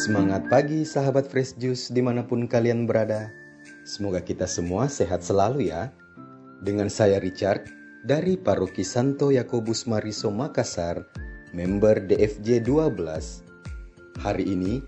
Semangat 0.00 0.48
pagi 0.48 0.80
sahabat 0.80 1.28
Fresh 1.28 1.60
Juice 1.60 1.92
di 1.92 2.00
mana 2.00 2.24
pun 2.24 2.48
kalian 2.48 2.88
berada. 2.88 3.28
Semoga 3.84 4.24
kita 4.24 4.48
semua 4.48 4.88
sehat 4.88 5.20
selalu 5.20 5.68
ya. 5.68 5.92
Dengan 6.64 6.88
saya 6.88 7.20
Richard 7.20 7.68
dari 8.08 8.40
Paroki 8.40 8.80
Santo 8.80 9.28
Yakobus 9.28 9.84
Mariso 9.84 10.32
Makassar, 10.32 11.04
member 11.52 12.00
DFJ 12.08 12.64
12. 12.64 14.24
Hari 14.24 14.44
ini, 14.48 14.80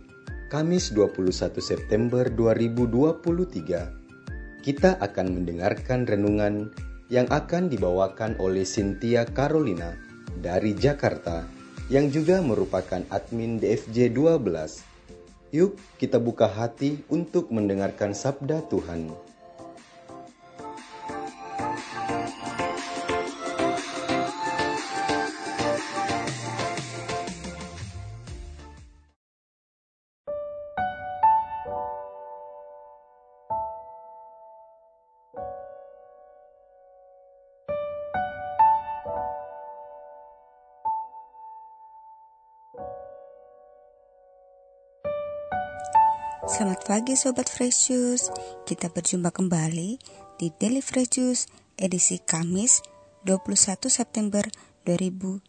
Kamis 0.49 0.89
21 0.97 1.61
September 1.61 2.25
2023, 2.33 4.65
kita 4.65 4.97
akan 4.97 5.27
mendengarkan 5.29 6.09
renungan 6.09 6.73
yang 7.13 7.29
akan 7.29 7.69
dibawakan 7.69 8.33
oleh 8.41 8.65
Cynthia 8.65 9.29
Carolina 9.29 9.93
dari 10.41 10.73
Jakarta 10.73 11.45
yang 11.93 12.09
juga 12.09 12.41
merupakan 12.41 13.05
admin 13.13 13.61
DFJ 13.61 14.17
12 14.17 14.92
Yuk 15.53 15.77
kita 16.01 16.17
buka 16.17 16.49
hati 16.49 17.05
untuk 17.13 17.53
mendengarkan 17.53 18.17
sabda 18.17 18.65
Tuhan. 18.73 19.13
Selamat 46.43 46.83
pagi 46.91 47.15
Sobat 47.15 47.47
Fresh 47.47 47.87
Juice. 47.87 48.27
Kita 48.67 48.91
berjumpa 48.91 49.31
kembali 49.31 49.95
di 50.43 50.51
Daily 50.51 50.83
Fresh 50.83 51.15
Juice 51.15 51.47
edisi 51.79 52.19
Kamis 52.19 52.83
21 53.23 53.87
September 53.87 54.43
2023 54.83 55.47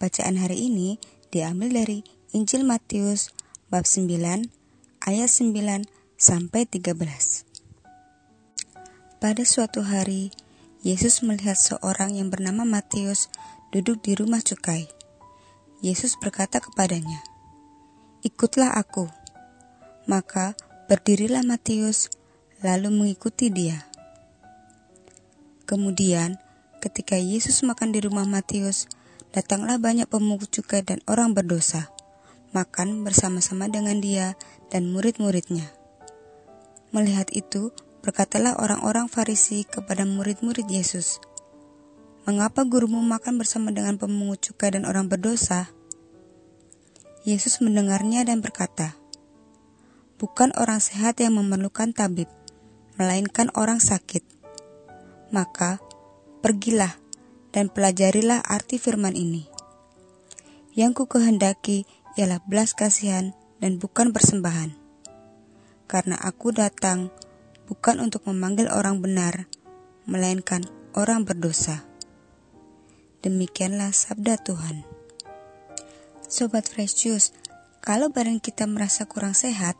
Bacaan 0.00 0.40
hari 0.40 0.72
ini 0.72 0.96
diambil 1.28 1.84
dari 1.84 2.00
Injil 2.32 2.64
Matius 2.64 3.36
bab 3.68 3.84
9 3.84 4.08
ayat 5.04 5.28
9 5.28 5.84
sampai 6.16 6.64
13 6.64 6.96
Pada 9.20 9.44
suatu 9.44 9.84
hari 9.84 10.32
Yesus 10.80 11.20
melihat 11.20 11.60
seorang 11.60 12.16
yang 12.16 12.32
bernama 12.32 12.64
Matius 12.64 13.28
duduk 13.68 14.00
di 14.00 14.16
rumah 14.16 14.40
cukai. 14.40 14.88
Yesus 15.84 16.16
berkata 16.16 16.56
kepadanya, 16.62 17.20
Ikutlah 18.24 18.72
aku. 18.72 19.25
Maka 20.06 20.54
berdirilah 20.86 21.42
Matius, 21.42 22.14
lalu 22.62 22.94
mengikuti 22.94 23.50
dia. 23.50 23.90
Kemudian, 25.66 26.38
ketika 26.78 27.18
Yesus 27.18 27.66
makan 27.66 27.90
di 27.90 27.98
rumah 27.98 28.22
Matius, 28.22 28.86
datanglah 29.34 29.82
banyak 29.82 30.06
pemungut 30.06 30.46
cukai 30.54 30.86
dan 30.86 31.02
orang 31.10 31.34
berdosa, 31.34 31.90
makan 32.54 33.02
bersama-sama 33.02 33.66
dengan 33.66 33.98
dia 33.98 34.38
dan 34.70 34.86
murid-muridnya. 34.94 35.74
Melihat 36.94 37.26
itu, 37.34 37.74
berkatalah 38.06 38.62
orang-orang 38.62 39.10
Farisi 39.10 39.66
kepada 39.66 40.06
murid-murid 40.06 40.70
Yesus, 40.70 41.18
"Mengapa 42.30 42.62
gurumu 42.62 43.02
makan 43.02 43.42
bersama 43.42 43.74
dengan 43.74 43.98
pemungut 43.98 44.38
cukai 44.38 44.78
dan 44.78 44.86
orang 44.86 45.10
berdosa?" 45.10 45.66
Yesus 47.26 47.58
mendengarnya 47.58 48.22
dan 48.22 48.38
berkata, 48.38 48.94
bukan 50.16 50.52
orang 50.56 50.80
sehat 50.80 51.20
yang 51.20 51.36
memerlukan 51.36 51.92
tabib, 51.92 52.28
melainkan 52.96 53.52
orang 53.52 53.80
sakit. 53.80 54.24
Maka, 55.32 55.80
pergilah 56.40 56.96
dan 57.52 57.68
pelajarilah 57.68 58.40
arti 58.44 58.80
firman 58.80 59.16
ini. 59.16 59.48
Yang 60.76 61.04
ku 61.04 61.04
kehendaki 61.08 61.88
ialah 62.20 62.40
belas 62.44 62.76
kasihan 62.76 63.32
dan 63.60 63.80
bukan 63.80 64.12
persembahan. 64.12 64.76
Karena 65.88 66.16
aku 66.20 66.52
datang 66.52 67.12
bukan 67.68 68.00
untuk 68.00 68.28
memanggil 68.28 68.68
orang 68.68 69.00
benar, 69.00 69.48
melainkan 70.04 70.64
orang 70.92 71.24
berdosa. 71.24 71.84
Demikianlah 73.24 73.90
sabda 73.90 74.38
Tuhan. 74.40 74.84
Sobat 76.26 76.66
Fresh 76.66 77.06
Juice, 77.06 77.30
kalau 77.82 78.10
badan 78.10 78.42
kita 78.42 78.66
merasa 78.66 79.06
kurang 79.06 79.34
sehat, 79.34 79.78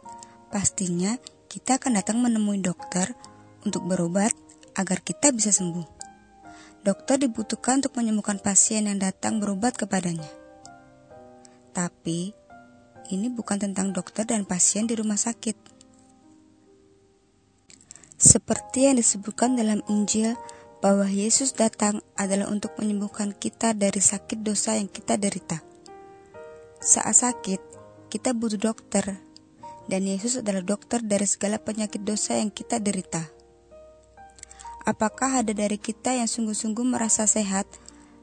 pastinya 0.50 1.18
kita 1.46 1.78
akan 1.80 1.98
datang 1.98 2.20
menemui 2.20 2.60
dokter 2.60 3.14
untuk 3.64 3.86
berobat 3.88 4.34
agar 4.76 5.00
kita 5.00 5.32
bisa 5.32 5.50
sembuh. 5.50 5.96
Dokter 6.86 7.18
dibutuhkan 7.18 7.82
untuk 7.82 7.98
menyembuhkan 7.98 8.38
pasien 8.38 8.86
yang 8.86 9.02
datang 9.02 9.42
berobat 9.42 9.74
kepadanya. 9.74 10.28
Tapi, 11.74 12.30
ini 13.10 13.26
bukan 13.26 13.58
tentang 13.58 13.90
dokter 13.90 14.22
dan 14.22 14.46
pasien 14.46 14.86
di 14.86 14.94
rumah 14.94 15.18
sakit. 15.18 15.58
Seperti 18.16 18.86
yang 18.86 18.96
disebutkan 18.96 19.58
dalam 19.58 19.82
Injil 19.90 20.38
bahwa 20.78 21.10
Yesus 21.10 21.52
datang 21.58 22.00
adalah 22.14 22.46
untuk 22.48 22.78
menyembuhkan 22.78 23.34
kita 23.34 23.74
dari 23.74 23.98
sakit 23.98 24.40
dosa 24.40 24.78
yang 24.78 24.86
kita 24.86 25.18
derita. 25.18 25.60
Saat 26.78 27.18
sakit, 27.18 27.60
kita 28.08 28.30
butuh 28.30 28.72
dokter 28.72 29.25
dan 29.86 30.06
Yesus 30.06 30.42
adalah 30.42 30.62
dokter 30.62 31.02
dari 31.02 31.26
segala 31.26 31.62
penyakit 31.62 32.02
dosa 32.02 32.38
yang 32.38 32.50
kita 32.50 32.82
derita. 32.82 33.30
Apakah 34.86 35.42
ada 35.42 35.50
dari 35.50 35.82
kita 35.82 36.14
yang 36.14 36.30
sungguh-sungguh 36.30 36.86
merasa 36.86 37.26
sehat, 37.26 37.66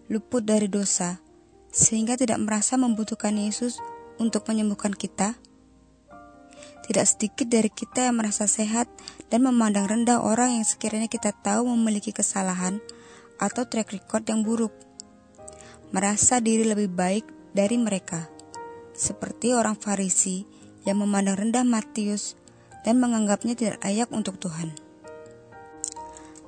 luput 0.07 0.43
dari 0.47 0.71
dosa, 0.71 1.19
sehingga 1.71 2.15
tidak 2.15 2.39
merasa 2.39 2.79
membutuhkan 2.79 3.35
Yesus 3.35 3.83
untuk 4.15 4.47
menyembuhkan 4.47 4.95
kita? 4.95 5.35
Tidak 6.83 7.05
sedikit 7.07 7.47
dari 7.47 7.71
kita 7.71 8.11
yang 8.11 8.19
merasa 8.19 8.47
sehat 8.47 8.87
dan 9.27 9.43
memandang 9.43 9.87
rendah 9.87 10.23
orang 10.23 10.59
yang 10.59 10.67
sekiranya 10.67 11.07
kita 11.11 11.31
tahu 11.31 11.67
memiliki 11.67 12.11
kesalahan 12.15 12.83
atau 13.39 13.67
track 13.67 13.91
record 13.95 14.23
yang 14.27 14.43
buruk. 14.43 14.71
Merasa 15.95 16.43
diri 16.43 16.67
lebih 16.67 16.91
baik 16.91 17.27
dari 17.51 17.75
mereka, 17.79 18.27
seperti 18.95 19.51
orang 19.51 19.75
Farisi 19.75 20.52
yang 20.83 20.99
memandang 20.99 21.39
rendah 21.39 21.63
Matius 21.63 22.35
dan 22.83 22.99
menganggapnya 22.99 23.55
tidak 23.55 23.77
layak 23.83 24.11
untuk 24.11 24.39
Tuhan. 24.39 24.75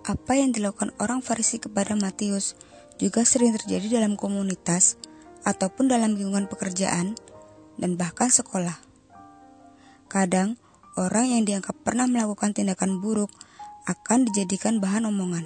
Apa 0.06 0.38
yang 0.38 0.53
dilakukan 0.53 0.94
orang 1.01 1.25
Farisi 1.25 1.57
kepada 1.57 1.97
Matius 1.97 2.53
juga 3.01 3.25
sering 3.25 3.56
terjadi 3.57 4.00
dalam 4.00 4.13
komunitas 4.19 5.01
ataupun 5.47 5.90
dalam 5.90 6.13
lingkungan 6.13 6.46
pekerjaan 6.46 7.18
dan 7.79 7.91
bahkan 8.00 8.29
sekolah. 8.29 8.78
Kadang, 10.06 10.62
orang 10.96 11.34
yang 11.34 11.44
dianggap 11.44 11.75
pernah 11.81 12.06
melakukan 12.07 12.53
tindakan 12.56 13.02
buruk 13.03 13.34
akan 13.85 14.29
dijadikan 14.29 14.81
bahan 14.81 15.09
omongan, 15.09 15.46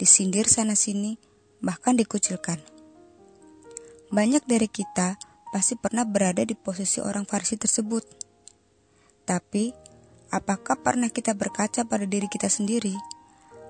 disindir 0.00 0.46
sana-sini, 0.46 1.20
bahkan 1.62 1.94
dikucilkan. 1.94 2.58
Banyak 4.10 4.42
dari 4.46 4.66
kita 4.66 5.18
pasti 5.50 5.74
pernah 5.74 6.06
berada 6.06 6.46
di 6.46 6.54
posisi 6.54 7.02
orang 7.02 7.26
Farisi 7.26 7.58
tersebut. 7.58 8.06
Tapi, 9.26 9.74
apakah 10.30 10.78
pernah 10.78 11.10
kita 11.10 11.34
berkaca 11.34 11.82
pada 11.84 12.06
diri 12.06 12.30
kita 12.30 12.46
sendiri? 12.46 12.94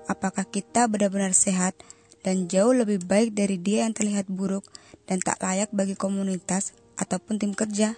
Apakah 0.05 0.45
kita 0.45 0.85
benar-benar 0.89 1.33
sehat 1.33 1.77
dan 2.21 2.45
jauh 2.45 2.73
lebih 2.73 3.01
baik 3.05 3.33
dari 3.33 3.57
dia 3.57 3.85
yang 3.85 3.93
terlihat 3.93 4.29
buruk 4.29 4.65
dan 5.09 5.21
tak 5.21 5.41
layak 5.41 5.69
bagi 5.73 5.97
komunitas 5.97 6.73
ataupun 6.97 7.37
tim 7.41 7.53
kerja? 7.53 7.97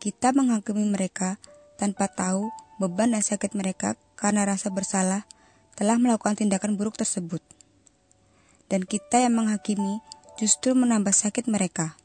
Kita 0.00 0.32
menghakimi 0.32 0.88
mereka 0.88 1.36
tanpa 1.76 2.08
tahu 2.08 2.48
beban 2.80 3.12
dan 3.12 3.20
sakit 3.20 3.52
mereka 3.52 4.00
karena 4.16 4.48
rasa 4.48 4.72
bersalah 4.72 5.28
telah 5.76 6.00
melakukan 6.00 6.36
tindakan 6.40 6.80
buruk 6.80 6.96
tersebut. 6.96 7.44
Dan 8.72 8.88
kita 8.88 9.20
yang 9.20 9.36
menghakimi 9.36 10.00
justru 10.40 10.72
menambah 10.72 11.12
sakit 11.12 11.44
mereka. 11.52 11.99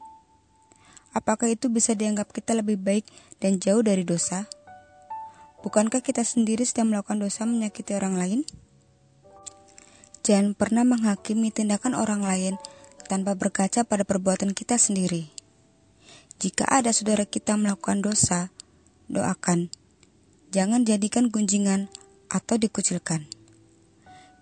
Apakah 1.16 1.48
itu 1.48 1.72
bisa 1.72 1.96
dianggap 1.96 2.28
kita 2.28 2.52
lebih 2.52 2.76
baik 2.76 3.08
dan 3.40 3.56
jauh 3.56 3.80
dari 3.80 4.04
dosa? 4.04 4.44
Bukankah 5.64 6.04
kita 6.04 6.20
sendiri 6.20 6.68
sedang 6.68 6.92
melakukan 6.92 7.16
dosa 7.16 7.48
menyakiti 7.48 7.96
orang 7.96 8.20
lain? 8.20 8.40
Jangan 10.20 10.52
pernah 10.52 10.84
menghakimi 10.84 11.48
tindakan 11.48 11.96
orang 11.96 12.20
lain 12.20 12.60
tanpa 13.08 13.32
berkaca 13.32 13.88
pada 13.88 14.04
perbuatan 14.04 14.52
kita 14.52 14.76
sendiri. 14.76 15.32
Jika 16.36 16.68
ada 16.68 16.92
saudara 16.92 17.24
kita 17.24 17.56
melakukan 17.56 18.04
dosa, 18.04 18.52
doakan. 19.08 19.72
Jangan 20.52 20.84
jadikan 20.84 21.32
gunjingan 21.32 21.88
atau 22.28 22.60
dikucilkan. 22.60 23.24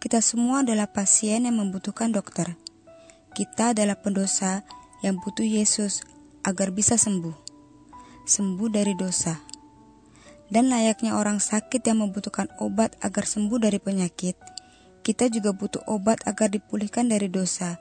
Kita 0.03 0.19
semua 0.19 0.67
adalah 0.67 0.91
pasien 0.91 1.47
yang 1.47 1.55
membutuhkan 1.63 2.11
dokter. 2.11 2.59
Kita 3.31 3.79
adalah 3.79 3.95
pendosa 4.03 4.67
yang 5.07 5.23
butuh 5.23 5.47
Yesus 5.47 6.03
agar 6.45 6.71
bisa 6.71 7.01
sembuh. 7.01 7.35
sembuh 8.25 8.73
dari 8.73 8.97
dosa. 8.97 9.37
Dan 10.49 10.73
layaknya 10.73 11.17
orang 11.17 11.45
sakit 11.45 11.85
yang 11.85 12.05
membutuhkan 12.05 12.49
obat 12.57 12.97
agar 13.05 13.29
sembuh 13.29 13.61
dari 13.61 13.77
penyakit, 13.77 14.37
kita 15.05 15.29
juga 15.29 15.53
butuh 15.53 15.85
obat 15.85 16.25
agar 16.25 16.49
dipulihkan 16.49 17.13
dari 17.13 17.29
dosa, 17.29 17.77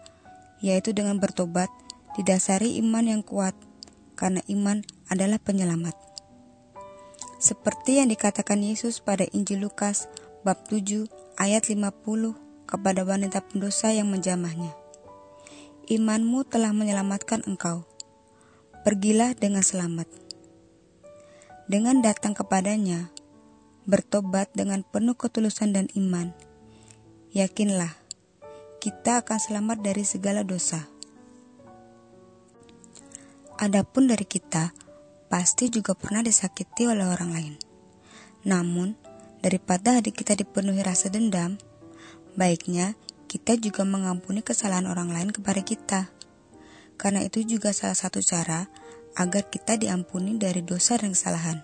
yaitu 0.59 0.91
dengan 0.91 1.15
bertobat 1.15 1.71
didasari 2.19 2.75
iman 2.83 3.07
yang 3.07 3.21
kuat, 3.23 3.55
karena 4.19 4.43
iman 4.51 4.83
adalah 5.07 5.39
penyelamat. 5.39 5.95
Seperti 7.39 7.99
yang 7.99 8.11
dikatakan 8.11 8.59
Yesus 8.63 8.99
pada 9.03 9.27
Injil 9.31 9.63
Lukas 9.63 10.07
bab 10.47 10.63
7 10.67 11.07
ayat 11.39 11.67
50 11.67 12.35
kepada 12.67 13.03
wanita 13.03 13.43
pendosa 13.43 13.91
yang 13.91 14.07
menjamahnya. 14.11 14.71
Imanmu 15.87 16.47
telah 16.47 16.71
menyelamatkan 16.71 17.43
engkau. 17.43 17.83
Pergilah 18.83 19.31
dengan 19.31 19.63
selamat. 19.63 20.11
Dengan 21.71 22.03
datang 22.03 22.35
kepadanya, 22.35 23.15
bertobat 23.87 24.51
dengan 24.51 24.83
penuh 24.83 25.15
ketulusan 25.15 25.71
dan 25.71 25.87
iman. 25.95 26.35
Yakinlah, 27.31 27.95
kita 28.83 29.23
akan 29.23 29.39
selamat 29.39 29.87
dari 29.87 30.03
segala 30.03 30.43
dosa. 30.43 30.83
Adapun 33.55 34.11
dari 34.11 34.27
kita, 34.27 34.75
pasti 35.31 35.71
juga 35.71 35.95
pernah 35.95 36.19
disakiti 36.19 36.83
oleh 36.83 37.07
orang 37.07 37.31
lain. 37.31 37.55
Namun, 38.43 38.99
daripada 39.39 39.95
hati 39.95 40.11
kita 40.11 40.35
dipenuhi 40.35 40.83
rasa 40.83 41.07
dendam, 41.07 41.55
baiknya 42.35 42.99
kita 43.31 43.55
juga 43.55 43.87
mengampuni 43.87 44.43
kesalahan 44.43 44.91
orang 44.91 45.07
lain 45.07 45.31
kepada 45.31 45.63
kita. 45.63 46.11
Karena 46.95 47.25
itu 47.25 47.43
juga 47.43 47.73
salah 47.75 47.97
satu 47.97 48.23
cara 48.23 48.69
agar 49.13 49.49
kita 49.49 49.77
diampuni 49.77 50.37
dari 50.41 50.65
dosa 50.65 50.97
dan 50.97 51.13
kesalahan. 51.13 51.61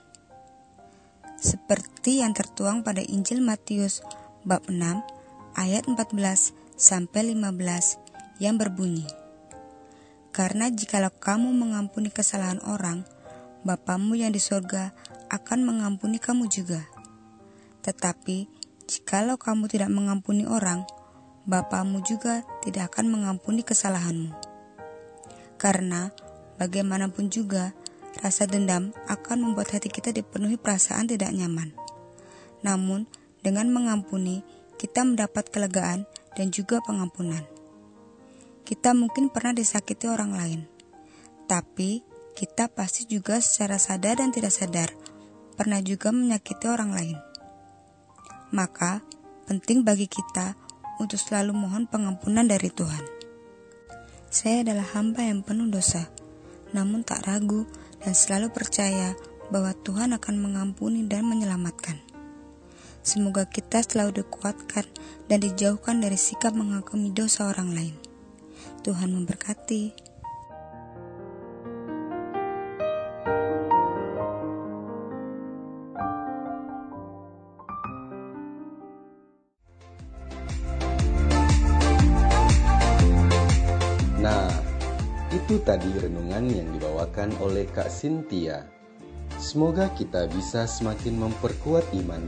Seperti 1.39 2.19
yang 2.19 2.35
tertuang 2.35 2.83
pada 2.83 2.99
Injil 2.99 3.39
Matius 3.39 4.03
bab 4.43 4.67
6 4.67 4.75
ayat 5.55 5.87
14 5.87 6.15
sampai 6.75 7.35
15 7.35 8.43
yang 8.43 8.55
berbunyi 8.59 9.07
Karena 10.35 10.71
jikalau 10.71 11.11
kamu 11.11 11.51
mengampuni 11.51 12.13
kesalahan 12.13 12.63
orang, 12.63 13.03
Bapamu 13.59 14.15
yang 14.15 14.31
di 14.31 14.39
sorga 14.39 14.95
akan 15.27 15.67
mengampuni 15.67 16.15
kamu 16.15 16.47
juga. 16.47 16.87
Tetapi, 17.83 18.47
jikalau 18.87 19.35
kamu 19.35 19.67
tidak 19.67 19.91
mengampuni 19.91 20.47
orang, 20.47 20.87
Bapamu 21.43 21.99
juga 22.07 22.47
tidak 22.63 22.95
akan 22.95 23.11
mengampuni 23.11 23.65
kesalahanmu. 23.67 24.48
Karena, 25.59 26.09
bagaimanapun 26.55 27.27
juga, 27.27 27.75
rasa 28.23 28.47
dendam 28.47 28.95
akan 29.11 29.37
membuat 29.51 29.75
hati 29.75 29.91
kita 29.91 30.15
dipenuhi 30.15 30.55
perasaan 30.55 31.11
tidak 31.11 31.35
nyaman. 31.35 31.75
Namun, 32.63 33.05
dengan 33.43 33.67
mengampuni, 33.69 34.41
kita 34.79 35.03
mendapat 35.03 35.51
kelegaan 35.51 36.07
dan 36.39 36.49
juga 36.55 36.79
pengampunan. 36.79 37.43
Kita 38.63 38.95
mungkin 38.95 39.27
pernah 39.27 39.51
disakiti 39.51 40.07
orang 40.07 40.31
lain, 40.31 40.61
tapi 41.51 42.01
kita 42.39 42.71
pasti 42.71 43.03
juga 43.03 43.43
secara 43.43 43.75
sadar 43.75 44.23
dan 44.23 44.31
tidak 44.31 44.55
sadar 44.55 44.95
pernah 45.59 45.83
juga 45.83 46.15
menyakiti 46.15 46.71
orang 46.71 46.95
lain. 46.95 47.17
Maka, 48.55 49.03
penting 49.43 49.83
bagi 49.83 50.07
kita 50.07 50.55
untuk 51.03 51.19
selalu 51.19 51.51
mohon 51.51 51.83
pengampunan 51.83 52.47
dari 52.47 52.71
Tuhan. 52.71 53.18
Saya 54.29 54.61
adalah 54.61 54.85
hamba 54.93 55.25
yang 55.25 55.41
penuh 55.41 55.73
dosa, 55.73 56.05
namun 56.69 57.01
tak 57.01 57.25
ragu 57.25 57.65
dan 57.97 58.13
selalu 58.13 58.53
percaya 58.53 59.17
bahwa 59.49 59.73
Tuhan 59.73 60.13
akan 60.13 60.35
mengampuni 60.37 61.09
dan 61.09 61.25
menyelamatkan. 61.25 61.97
Semoga 63.01 63.49
kita 63.49 63.81
selalu 63.81 64.21
dikuatkan 64.21 64.85
dan 65.25 65.41
dijauhkan 65.41 65.97
dari 65.97 66.13
sikap 66.13 66.53
mengagumi 66.53 67.09
dosa 67.09 67.49
orang 67.49 67.73
lain. 67.73 67.95
Tuhan 68.85 69.17
memberkati. 69.17 70.08
Itu 85.49 85.65
tadi 85.65 85.89
renungan 85.89 86.45
yang 86.45 86.69
dibawakan 86.77 87.33
oleh 87.41 87.65
Kak 87.73 87.89
Sintia. 87.89 88.69
Semoga 89.41 89.89
kita 89.97 90.29
bisa 90.29 90.69
semakin 90.69 91.17
memperkuat 91.25 91.89
iman 92.05 92.21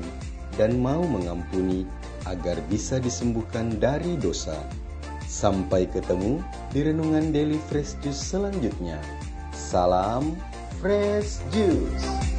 dan 0.57 0.81
mau 0.81 1.05
mengampuni 1.05 1.85
agar 2.25 2.57
bisa 2.65 2.97
disembuhkan 2.97 3.77
dari 3.77 4.17
dosa. 4.17 4.57
Sampai 5.29 5.85
ketemu 5.85 6.41
di 6.73 6.81
renungan 6.81 7.29
Daily 7.29 7.61
Fresh 7.69 8.01
Juice 8.01 8.25
selanjutnya. 8.33 8.97
Salam 9.53 10.33
Fresh 10.81 11.45
Juice. 11.53 12.30